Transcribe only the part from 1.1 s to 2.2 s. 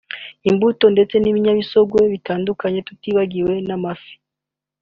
n’ibinyamisogwe